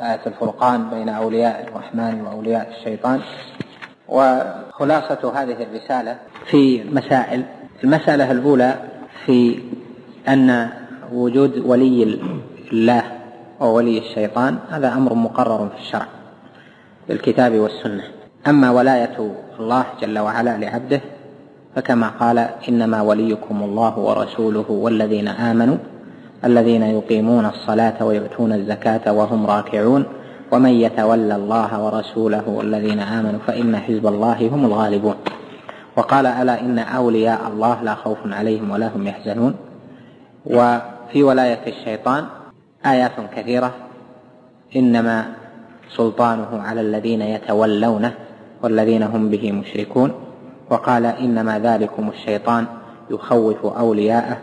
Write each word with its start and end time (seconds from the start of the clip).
آية 0.00 0.20
الفرقان 0.26 0.90
بين 0.90 1.08
أولياء 1.08 1.68
الرحمن 1.68 2.20
وأولياء 2.20 2.74
الشيطان. 2.78 3.20
وخلاصة 4.08 5.32
هذه 5.34 5.56
الرسالة 5.62 6.16
في 6.46 6.84
مسائل 6.92 7.44
المسألة 7.84 8.30
الأولى 8.30 8.74
في 9.26 9.58
أن 10.28 10.68
وجود 11.12 11.58
ولي 11.58 12.20
الله 12.72 13.02
وولي 13.60 13.98
الشيطان 13.98 14.58
هذا 14.70 14.92
أمر 14.92 15.14
مقرر 15.14 15.68
في 15.68 15.76
الشرع 15.80 16.06
بالكتاب 17.08 17.52
والسنة. 17.54 18.02
أما 18.46 18.70
ولاية 18.70 19.16
الله 19.60 19.84
جل 20.02 20.18
وعلا 20.18 20.56
لعبده 20.58 21.00
فكما 21.76 22.08
قال 22.08 22.38
إنما 22.68 23.02
وليكم 23.02 23.62
الله 23.62 23.98
ورسوله 23.98 24.70
والذين 24.70 25.28
آمنوا 25.28 25.76
الذين 26.44 26.82
يقيمون 26.82 27.46
الصلاة 27.46 28.04
ويؤتون 28.04 28.52
الزكاة 28.52 29.12
وهم 29.12 29.46
راكعون. 29.46 30.04
ومن 30.52 30.70
يتولى 30.70 31.36
الله 31.36 31.84
ورسوله 31.84 32.48
والذين 32.48 33.00
آمنوا 33.00 33.40
فإن 33.46 33.76
حزب 33.76 34.06
الله 34.06 34.48
هم 34.48 34.64
الغالبون. 34.64 35.14
وقال 35.96 36.26
ألا 36.26 36.60
إن 36.60 36.78
أولياء 36.78 37.40
الله 37.48 37.82
لا 37.82 37.94
خوف 37.94 38.18
عليهم 38.24 38.70
ولا 38.70 38.88
هم 38.96 39.06
يحزنون. 39.06 39.54
وفي 40.46 41.22
ولاية 41.22 41.60
الشيطان 41.66 42.24
آيات 42.86 43.12
كثيرة. 43.36 43.74
إنما 44.76 45.24
سلطانه 45.96 46.62
على 46.62 46.80
الذين 46.80 47.22
يتولونه 47.22 48.14
والذين 48.62 49.02
هم 49.02 49.28
به 49.28 49.52
مشركون. 49.52 50.12
وقال 50.70 51.06
إنما 51.06 51.58
ذلكم 51.58 52.08
الشيطان 52.08 52.66
يخوف 53.10 53.66
أولياءه 53.66 54.36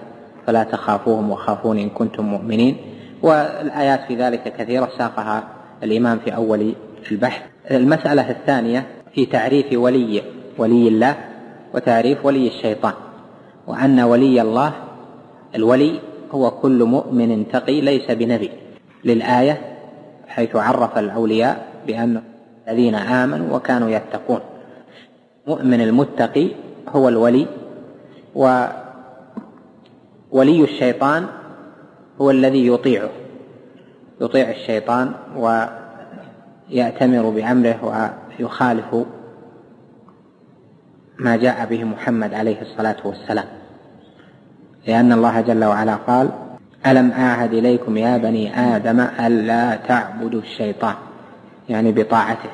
فلا 0.48 0.64
تخافوهم 0.64 1.32
وخافون 1.32 1.80
إن 1.80 1.90
كنتم 1.90 2.26
مؤمنين. 2.26 2.78
والآيات 3.22 4.02
في 4.08 4.16
ذلك 4.16 4.54
كثيرة 4.58 4.90
ساقها 4.98 5.44
الإمام 5.84 6.20
في 6.20 6.36
أول 6.36 6.74
البحث. 7.12 7.42
المسألة 7.72 8.30
الثانية 8.30 8.86
في 9.14 9.26
تعريف 9.26 9.66
ولي 9.74 10.22
ولي 10.58 10.88
الله 10.88 11.16
وتعريف 11.74 12.26
ولي 12.26 12.48
الشيطان. 12.48 12.94
وأن 13.68 14.00
ولي 14.00 14.42
الله 14.42 14.74
الولي 15.56 16.00
هو 16.32 16.52
كل 16.52 16.84
مؤمن 16.84 17.48
تقي 17.48 17.82
ليس 17.82 18.12
بنبي. 18.12 18.50
للآية 19.04 19.62
حيث 20.28 20.56
عرف 20.56 20.98
الأولياء 20.98 21.66
بأن 21.88 22.22
الذين 22.68 22.96
آمنوا 22.96 23.56
وكانوا 23.56 23.90
يتقون. 23.90 24.40
مؤمن 25.48 25.82
المتقي 25.82 26.48
هو 26.90 27.10
الولي 27.10 27.48
وولي 30.36 30.64
الشيطان 30.64 31.28
هو 32.22 32.32
الذي 32.32 32.68
يطيعه 32.68 33.10
يطيع 34.22 34.50
الشيطان 34.50 35.12
ويأتمر 36.72 37.30
بأمره 37.30 38.12
ويخالف 38.40 38.96
ما 41.20 41.36
جاء 41.36 41.66
به 41.66 41.84
محمد 41.84 42.34
عليه 42.34 42.62
الصلاة 42.62 42.96
والسلام. 43.04 43.46
لأن 44.88 45.12
الله 45.12 45.42
جل 45.42 45.64
وعلا 45.64 45.96
قال 45.96 46.30
ألم 46.88 47.12
أعهد 47.12 47.54
إليكم 47.54 47.98
يا 47.98 48.18
بني 48.18 48.60
آدم 48.76 49.00
ألا 49.00 49.76
تعبدوا 49.76 50.42
الشيطان؟ 50.42 50.96
يعني 51.70 51.92
بطاعته 51.92 52.50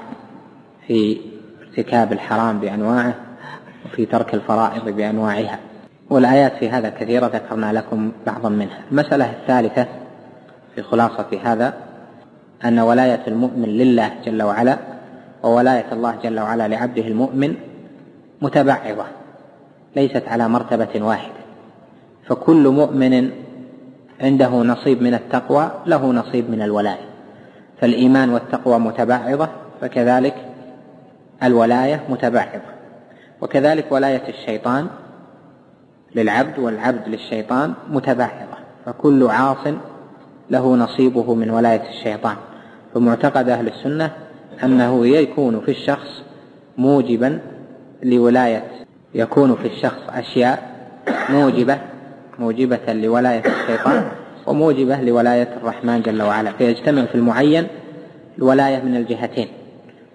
في 0.88 1.18
ارتكاب 1.62 2.14
الحرام 2.14 2.60
بأنواعه 2.60 3.16
وفي 3.86 4.06
ترك 4.06 4.34
الفرائض 4.34 4.90
بأنواعها. 4.90 5.71
والآيات 6.10 6.54
في 6.56 6.70
هذا 6.70 6.90
كثيرة 6.90 7.26
ذكرنا 7.28 7.74
لكم 7.74 8.12
بعضا 8.26 8.50
منها. 8.50 8.80
المسألة 8.92 9.32
الثالثة 9.32 9.88
في 10.76 10.82
خلاصة 10.82 11.40
هذا 11.44 11.74
أن 12.66 12.80
ولاية 12.80 13.22
المؤمن 13.28 13.66
لله 13.66 14.12
جل 14.26 14.44
وعلا 14.44 14.78
وولاية 15.44 15.86
الله 15.92 16.16
جل 16.24 16.40
وعلا 16.40 16.68
لعبده 16.68 17.08
المؤمن 17.08 17.56
متبعضة 18.42 19.06
ليست 19.96 20.24
على 20.28 20.50
مرتبة 20.50 21.06
واحدة. 21.06 21.42
فكل 22.28 22.68
مؤمن 22.68 23.32
عنده 24.22 24.50
نصيب 24.50 25.02
من 25.02 25.14
التقوى 25.14 25.72
له 25.86 26.12
نصيب 26.12 26.50
من 26.50 26.62
الولاية. 26.62 27.12
فالإيمان 27.82 28.30
والتقوى 28.30 28.80
متبعضة 28.80 29.50
فكذلك 29.82 30.36
الولاية 31.44 32.02
متبعضة. 32.10 32.72
وكذلك 33.42 33.92
ولاية 33.92 34.22
الشيطان 34.30 34.88
للعبد 36.16 36.60
والعبد 36.60 37.08
للشيطان 37.08 37.74
متبعضة 37.90 38.32
فكل 38.86 39.28
عاص 39.28 39.68
له 40.50 40.76
نصيبه 40.76 41.34
من 41.34 41.50
ولاية 41.50 41.90
الشيطان. 41.90 42.36
فمعتقد 42.94 43.50
أهل 43.50 43.68
السنة 43.68 44.12
أنه 44.64 45.08
يكون 45.08 45.60
في 45.60 45.72
الشخص 45.72 46.24
موجبا 46.78 47.40
لولاية 48.04 48.64
يكون 49.16 49.56
في 49.56 49.68
الشخص 49.68 50.00
أشياء 50.10 50.72
موجبة 51.30 51.78
موجبة 52.40 52.94
لولاية 52.94 53.44
الشيطان 53.46 54.04
وموجبة 54.48 55.02
لولاية 55.02 55.48
الرحمن 55.58 56.02
جل 56.02 56.22
وعلا. 56.22 56.52
فيجتمع 56.52 57.06
في 57.06 57.16
المعين 57.16 57.68
الولاية 58.38 58.82
من 58.84 58.96
الجهتين 58.96 59.48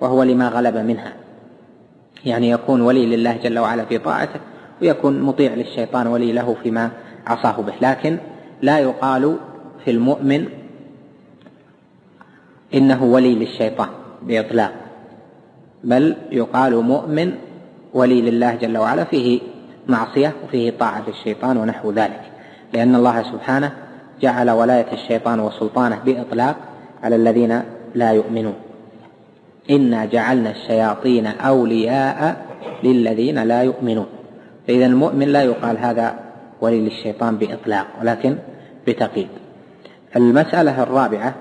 وهو 0.01 0.23
لما 0.23 0.49
غلب 0.49 0.77
منها 0.77 1.13
يعني 2.25 2.51
يكون 2.51 2.81
ولي 2.81 3.17
لله 3.17 3.37
جل 3.37 3.59
وعلا 3.59 3.85
في 3.85 3.99
طاعته 3.99 4.41
ويكون 4.83 5.23
مطيع 5.23 5.55
للشيطان 5.55 6.07
ولي 6.07 6.33
له 6.33 6.57
فيما 6.63 6.91
عصاه 7.27 7.61
به. 7.63 7.73
لكن 7.81 8.19
لا 8.63 8.79
يقال 8.79 9.37
في 9.85 9.91
المؤمن 9.91 10.47
إنه 12.75 13.05
ولي 13.05 13.35
للشيطان 13.35 13.89
بإطلاق 14.23 14.73
بل 15.85 16.17
يقال 16.31 16.77
مؤمن 16.77 17.33
ولي 17.95 18.23
لله 18.23 18.55
جل 18.55 18.79
وعلا 18.79 19.05
فيه 19.05 19.41
معصية 19.89 20.33
وفيه 20.45 20.71
طاعة 20.71 21.05
الشيطان 21.09 21.57
ونحو 21.57 21.91
ذلك. 21.91 22.21
لأن 22.73 22.95
الله 22.95 23.23
سبحانه 23.23 23.73
جعل 24.21 24.51
ولاية 24.51 24.93
الشيطان 24.93 25.41
وسلطانه 25.41 25.99
بإطلاق 26.05 26.57
على 27.03 27.17
الذين 27.17 27.63
لا 27.95 28.11
يؤمنون. 28.13 28.55
إنا 29.71 30.05
جعلنا 30.05 30.51
الشياطين 30.51 31.27
أولياء 31.27 32.47
للذين 32.83 33.43
لا 33.43 33.63
يؤمنون. 33.63 34.07
فإذا 34.67 34.87
المؤمن 34.87 35.29
لا 35.29 35.43
يقال 35.43 35.79
هذا 35.79 36.15
ولي 36.61 36.81
للشيطان 36.81 37.37
بإطلاق 37.37 37.87
ولكن 38.01 38.39
بتقييد. 38.87 39.29
المسألة 40.17 40.83
الرابعة 40.83 41.35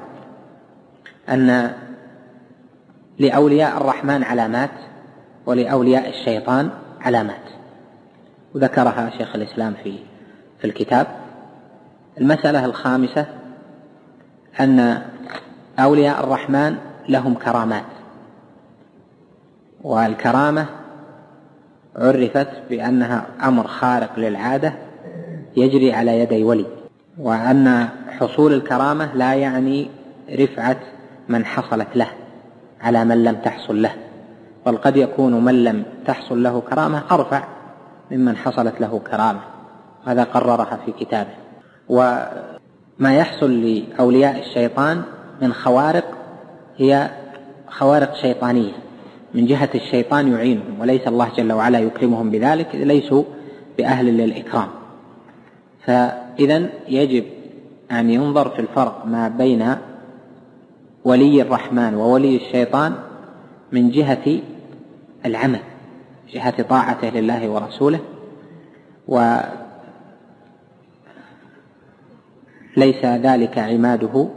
أن 1.30 1.72
لأولياء 3.19 3.78
الرحمن 3.78 4.24
علامات 4.24 4.72
ولأولياء 5.46 6.09
الشيطان 6.09 6.69
علامات. 7.02 7.41
وذكرها 8.56 9.09
شيخ 9.18 9.36
الإسلام 9.36 9.74
في 9.84 10.00
في 10.59 10.68
الكتاب. 10.68 11.07
المسألة 12.18 12.66
الخامسة 12.66 13.25
أن 14.59 15.02
أولياء 15.80 16.24
الرحمن 16.24 16.75
لهم 17.09 17.34
كرامات. 17.34 17.86
والكرامة 19.84 20.66
عرفت 21.95 22.47
بأنها 22.69 23.25
أمر 23.44 23.67
خارق 23.67 24.19
للعادة 24.19 24.73
يجري 25.57 25.94
على 25.94 26.19
يدي 26.19 26.44
ولي 26.44 26.66
وأن 27.19 27.88
حصول 28.09 28.53
الكرامة 28.53 29.16
لا 29.16 29.33
يعني 29.33 29.89
رفعة 30.39 30.78
من 31.29 31.45
حصلت 31.45 31.88
له 31.95 32.07
على 32.81 33.06
من 33.06 33.23
لم 33.23 33.35
تحصل 33.35 33.81
له 33.81 33.91
بل 34.66 34.78
قد 34.78 34.97
يكون 34.97 35.45
من 35.45 35.63
لم 35.63 35.83
تحصل 36.06 36.44
له 36.44 36.61
كرامة 36.61 37.03
أرفع 37.11 37.44
ممن 38.12 38.38
حصلت 38.38 38.81
له 38.81 39.00
كرامة 39.12 39.39
هذا 40.06 40.23
قررها 40.23 40.79
في 40.85 40.91
كتابه. 40.91 41.33
وما 41.89 43.16
يحصل 43.17 43.62
لأولياء 43.62 44.39
الشيطان 44.39 45.01
من 45.41 45.53
خوارق 45.53 46.06
هي 46.77 47.09
خوارق 47.68 48.15
شيطانية. 48.15 48.74
من 49.36 49.46
جهة 49.46 49.70
الشيطان 49.76 50.32
يعينهم 50.32 50.80
وليس 50.80 51.08
الله 51.08 51.30
جل 51.38 51.54
وعلا 51.54 51.80
يكرمهم 51.80 52.30
بذلك 52.30 52.76
ليسوا 52.76 53.24
بأهل 53.78 54.06
للإكرام. 54.06 54.68
فإذا 55.86 56.70
يجب 56.88 57.24
أن 57.92 58.10
ينظر 58.10 58.50
في 58.50 58.60
الفرق 58.60 59.06
ما 59.06 59.28
بين 59.28 59.76
ولي 61.04 61.42
الرحمن 61.42 61.96
وولي 61.96 62.36
الشيطان 62.36 62.96
من 63.72 63.92
جهة 63.92 64.40
العمل 65.26 65.60
جهة 66.34 66.62
طاعته 66.62 67.10
لله 67.10 67.50
ورسوله 67.50 68.00
وليس 69.08 69.50
ذلك 73.06 73.58
عماده 73.58 74.28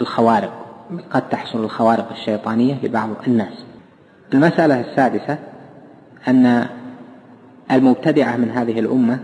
الخوارق. 0.00 0.65
قد 1.10 1.28
تحصل 1.28 1.64
الخوارق 1.64 2.10
الشيطانية 2.12 2.74
لبعض 2.82 3.08
الناس. 3.26 3.64
المسألة 4.34 4.80
السادسة 4.80 5.38
أن 6.28 6.66
المبتدعة 7.72 8.36
من 8.36 8.50
هذه 8.50 8.80
الأمة 8.80 9.18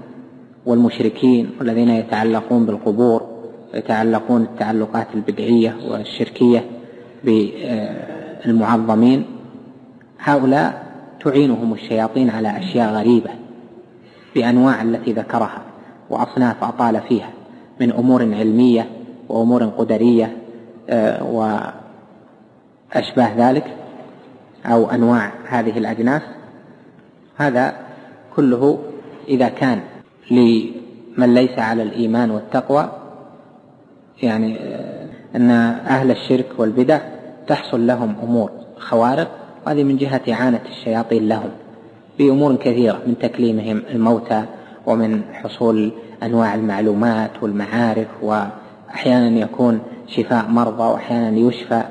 والمشركين 0.66 1.50
والذين 1.60 1.88
يتعلقون 1.88 2.66
بالقبور 2.66 3.22
ويتعلقون 3.74 4.42
التعلقات 4.42 5.06
البدعية 5.14 5.76
والشركية 5.88 6.64
بالمعظمين 8.44 9.24
هؤلاء 10.20 10.86
تعينهم 11.24 11.72
الشياطين 11.72 12.30
على 12.30 12.58
أشياء 12.58 12.92
غريبة 12.92 13.30
بأنواع 14.34 14.82
التي 14.82 15.12
ذكرها 15.12 15.62
وأصناف 16.10 16.64
أطال 16.64 17.00
فيها 17.08 17.30
من 17.80 17.92
أمور 17.92 18.22
علمية 18.22 18.86
وأمور 19.28 19.64
قدرية 19.64 20.36
وأشباه 21.22 21.74
ذلك 23.36 23.64
أو 24.66 24.90
أنواع 24.90 25.32
هذه 25.48 25.78
الأجناس 25.78 26.22
هذا 27.36 27.74
كله 28.36 28.78
إذا 29.28 29.48
كان 29.48 29.80
لمن 30.30 31.34
ليس 31.34 31.58
على 31.58 31.82
الإيمان 31.82 32.30
والتقوى 32.30 32.92
يعني 34.22 34.58
آه، 34.60 35.06
أن 35.36 35.50
أهل 35.50 36.10
الشرك 36.10 36.46
والبدع 36.58 37.00
تحصل 37.46 37.86
لهم 37.86 38.16
أمور 38.22 38.50
خوارق 38.78 39.30
وهذه 39.66 39.84
من 39.84 39.96
جهة 39.96 40.20
إعانة 40.32 40.60
الشياطين 40.70 41.28
لهم 41.28 41.50
بأمور 42.18 42.56
كثيرة 42.56 43.02
من 43.06 43.18
تكليمهم 43.18 43.82
الموتى 43.90 44.44
ومن 44.86 45.22
حصول 45.32 45.92
أنواع 46.22 46.54
المعلومات 46.54 47.30
والمعارف 47.42 48.08
وأحيانا 48.92 49.40
يكون 49.40 49.80
شفاء 50.08 50.48
مرضى 50.48 50.82
وأحيانا 50.82 51.38
يشفى 51.38 51.82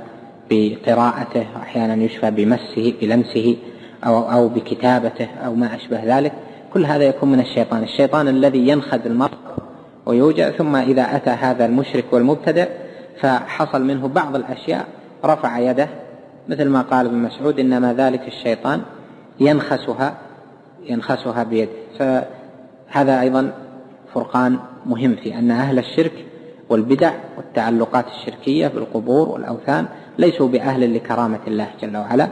بقراءته 0.50 1.45
وأحيانا 1.56 2.03
يشفى 2.03 2.31
بمسه 2.31 2.94
بلمسه 3.01 3.57
أو 4.06 4.31
أو 4.31 4.50
بكتابته 4.50 5.27
أو 5.45 5.56
ما 5.56 5.75
أشبه 5.75 6.18
ذلك. 6.18 6.33
كل 6.74 6.86
هذا 6.86 7.03
يكون 7.03 7.31
من 7.31 7.39
الشيطان. 7.39 7.83
الشيطان 7.83 8.27
الذي 8.27 8.68
ينخذ 8.68 9.06
المرء 9.06 9.38
ويوجع 10.06 10.50
ثم 10.50 10.75
إذا 10.75 11.15
أتى 11.15 11.30
هذا 11.30 11.65
المشرك 11.65 12.06
والمبتدع 12.12 12.65
فحصل 13.21 13.81
منه 13.81 14.07
بعض 14.07 14.36
الأشياء 14.36 14.88
رفع 15.25 15.59
يده 15.59 15.88
مثل 16.50 16.69
ما 16.69 16.81
قال 16.81 17.06
ابن 17.06 17.18
مسعود 17.18 17.59
إنما 17.59 17.94
ذلك 17.94 18.27
الشيطان 18.27 18.81
ينخسها 19.39 20.18
ينخسها 20.89 21.44
بيده. 21.44 21.71
فهذا 22.00 23.21
أيضا 23.21 23.51
فرقان 24.13 24.59
مهم 24.86 25.15
في 25.15 25.36
أن 25.36 25.51
أهل 25.51 25.80
الشرك 25.80 26.31
والبدع 26.71 27.13
والتعلقات 27.38 28.06
الشركية 28.07 28.68
بالقبور 28.68 29.29
والأوثان 29.29 29.85
ليسوا 30.18 30.47
بأهل 30.47 30.95
لكرامة 30.95 31.39
الله 31.47 31.68
جل 31.81 31.97
وعلا 31.97 32.27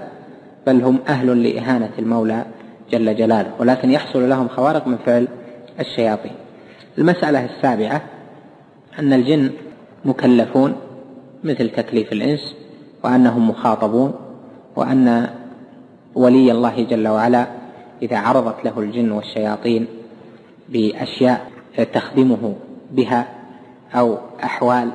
بل 0.68 0.82
هم 0.84 1.00
أهل 1.08 1.44
لإهانة 1.44 1.90
المولى 2.00 2.46
جل 2.92 3.16
جلاله 3.16 3.52
ولكن 3.60 3.92
يحصل 3.92 4.30
لهم 4.30 4.48
خوارق 4.48 4.88
من 4.88 4.98
فعل 4.98 5.28
الشياطين. 5.80 6.32
المسألة 6.98 7.46
السابعة 7.46 8.02
أن 9.00 9.14
الجن 9.14 9.52
مكلفون 10.06 10.76
مثل 11.44 11.70
تكليف 11.70 12.12
الإنس 12.14 12.56
وأنهم 13.04 13.50
مخاطبون 13.50 14.14
وأن 14.76 15.30
ولي 16.16 16.52
الله 16.52 16.84
جل 16.84 17.08
وعلا 17.08 17.48
إذا 18.02 18.18
عرضت 18.18 18.66
له 18.66 18.80
الجن 18.80 19.12
والشياطين 19.12 19.88
بأشياء 20.70 21.48
تخدمه 21.94 22.56
بها 22.92 23.39
أو 23.96 24.18
أحوال 24.44 24.90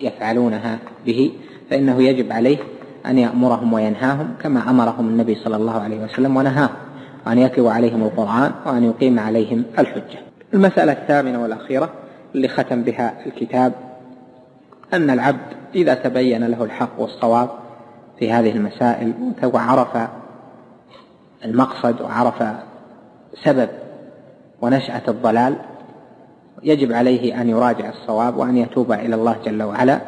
يفعلونها 0.00 0.78
به 1.06 1.32
فإنه 1.70 2.02
يجب 2.02 2.32
عليه 2.32 2.58
أن 3.06 3.18
يأمرهم 3.18 3.72
وينهاهم 3.72 4.34
كما 4.42 4.70
أمرهم 4.70 5.08
النبي 5.08 5.34
صلى 5.34 5.56
الله 5.56 5.80
عليه 5.80 6.04
وسلم 6.04 6.36
ونهاهم 6.36 6.74
وأن 7.26 7.38
يتلو 7.38 7.68
عليهم 7.68 8.02
القرآن 8.02 8.52
وأن 8.66 8.84
يقيم 8.84 9.20
عليهم 9.20 9.64
الحجة. 9.78 10.18
المسألة 10.54 10.92
الثامنة 10.92 11.42
والأخيرة 11.42 11.90
اللي 12.34 12.48
ختم 12.48 12.82
بها 12.82 13.26
الكتاب 13.26 13.72
أن 14.92 15.10
العبد 15.10 15.56
إذا 15.74 15.94
تبين 15.94 16.46
له 16.46 16.64
الحق 16.64 17.00
والصواب 17.00 17.48
في 18.18 18.32
هذه 18.32 18.50
المسائل 18.50 19.12
وعرف 19.44 20.08
المقصد 21.44 22.00
وعرف 22.00 22.42
سبب 23.44 23.68
ونشأة 24.62 25.02
الضلال 25.08 25.56
يجب 26.62 26.92
عليه 26.92 27.40
أن 27.40 27.48
يراجع 27.48 27.88
الصواب 27.88 28.36
وأن 28.36 28.56
يتوب 28.56 28.92
إلى 28.92 29.14
الله 29.14 29.36
جل 29.44 29.62
وعلا 29.62 30.00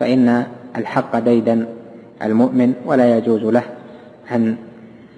فإن 0.00 0.46
الحق 0.76 1.18
ديدا 1.18 1.66
المؤمن 2.22 2.74
ولا 2.86 3.18
يجوز 3.18 3.42
له 3.42 3.62
أن 4.32 4.56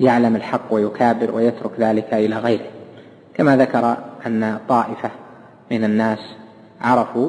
يعلم 0.00 0.37
الحق 0.37 0.75
ويكابر 0.75 1.34
ويترك 1.34 1.70
ذلك 1.78 2.14
إلى 2.14 2.37
غيره. 2.37 2.67
كما 3.34 3.56
ذكر 3.56 3.96
أن 4.26 4.58
طائفة 4.69 5.11
من 5.70 5.84
الناس 5.84 6.19
عرفوا 6.81 7.29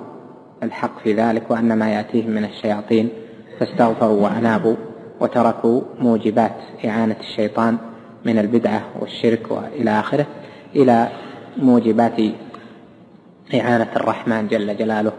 الحق 0.63 0.99
في 1.03 1.13
ذلك 1.13 1.51
وأن 1.51 1.73
ما 1.73 1.89
يأتيهم 1.89 2.29
من 2.29 2.43
الشياطين 2.43 3.09
فاستغفروا 3.59 4.23
وأنابوا 4.23 4.75
وتركوا 5.19 5.81
موجبات 5.99 6.55
إعانة 6.85 7.15
الشيطان 7.19 7.77
من 8.25 8.39
البدعة 8.39 8.81
والشرك 8.99 9.51
وإلى 9.51 9.99
آخره 9.99 10.25
إلى 10.75 11.07
موجبات 11.57 12.19
إعانة 13.53 13.87
الرحمن 13.95 14.47
جل 14.47 14.77
جلاله 14.77 15.11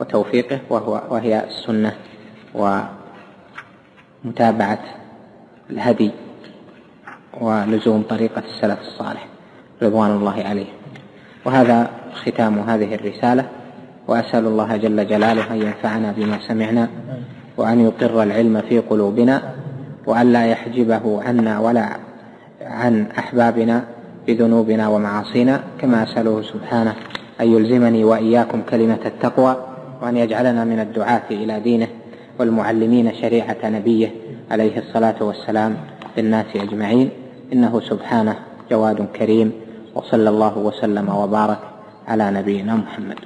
وتوفيقه 0.00 0.60
وهو 0.70 1.02
وهي 1.10 1.44
السنة 1.44 1.92
ومتابعة 4.24 4.78
الهدي 5.70 6.10
ولزوم 7.40 8.02
طريقة 8.02 8.42
السلف 8.54 8.78
الصالح 8.80 9.26
رضوان 9.82 10.10
الله 10.10 10.44
عليه. 10.44 10.66
وهذا 11.44 11.90
ختام 12.14 12.58
هذه 12.58 12.94
الرسالة 12.94 13.48
وأسأل 14.08 14.46
الله 14.46 14.76
جل 14.76 15.06
جلاله 15.06 15.52
أن 15.52 15.62
ينفعنا 15.62 16.12
بما 16.12 16.38
سمعنا 16.48 16.88
وأن 17.56 17.80
يقر 17.80 18.22
العلم 18.22 18.60
في 18.68 18.78
قلوبنا 18.78 19.54
وأن 20.06 20.32
لا 20.32 20.46
يحجبه 20.46 21.22
عنا 21.22 21.58
ولا 21.60 21.96
عن 22.62 23.06
أحبابنا 23.18 23.84
بذنوبنا 24.26 24.88
ومعاصينا 24.88 25.60
كما 25.80 26.02
أسأله 26.02 26.42
سبحانه 26.42 26.94
أن 27.40 27.52
يلزمني 27.52 28.04
وإياكم 28.04 28.62
كلمة 28.62 28.98
التقوى 29.06 29.56
وأن 30.02 30.16
يجعلنا 30.16 30.64
من 30.64 30.80
الدعاة 30.80 31.22
إلى 31.30 31.60
دينه 31.60 31.88
والمعلمين 32.38 33.14
شريعة 33.14 33.56
نبيه 33.64 34.10
عليه 34.50 34.78
الصلاة 34.78 35.16
والسلام 35.20 35.76
للناس 36.16 36.46
أجمعين. 36.56 37.10
إنه 37.52 37.80
سبحانه 37.80 38.36
جواد 38.70 39.06
كريم 39.16 39.52
وصلى 39.94 40.28
الله 40.28 40.58
وسلم 40.58 41.08
وبارك 41.08 41.58
على 42.08 42.30
نبينا 42.30 42.76
محمد. 42.76 43.18